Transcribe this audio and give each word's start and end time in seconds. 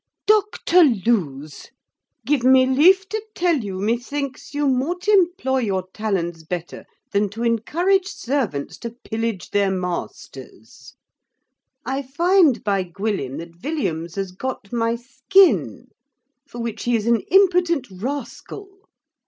DOCTER 0.25 0.83
LEWS, 1.05 1.69
Give 2.25 2.43
me 2.43 2.65
leaf 2.65 3.07
to 3.09 3.23
tell 3.35 3.57
you, 3.57 3.77
methinks 3.79 4.51
you 4.51 4.67
mought 4.67 5.07
employ 5.07 5.59
your 5.59 5.83
talons 5.93 6.43
better, 6.43 6.85
than 7.11 7.29
to 7.29 7.43
encourage 7.43 8.07
servants 8.07 8.79
to 8.79 8.89
pillage 8.89 9.51
their 9.51 9.69
masters. 9.69 10.95
I 11.85 12.01
find 12.01 12.63
by 12.63 12.81
Gwyllim, 12.83 13.37
that 13.37 13.55
Villiams 13.61 14.15
has 14.15 14.31
got 14.31 14.73
my 14.73 14.95
skin; 14.95 15.89
for 16.47 16.59
which 16.59 16.85
he 16.85 16.95
is 16.95 17.05
an 17.05 17.19
impotent 17.29 17.85
rascal. 17.91 18.87